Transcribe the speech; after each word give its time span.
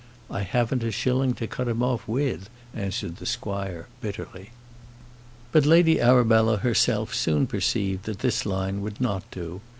"I 0.31 0.41
haven't 0.41 0.81
a 0.81 0.89
shilling 0.91 1.35
to 1.35 1.45
cut 1.45 1.67
him 1.67 1.83
off 1.83 2.07
with," 2.07 2.49
answered 2.73 3.17
the 3.17 3.27
squire, 3.27 3.87
bitterly. 4.01 4.49
But 5.51 5.63
Lady 5.67 6.01
Arabella 6.01 6.57
herself 6.57 7.13
soon 7.13 7.45
perceived, 7.45 8.05
that 8.05 8.17
this 8.17 8.43
line 8.43 8.81
would 8.81 8.99
not 8.99 9.29
do. 9.29 9.61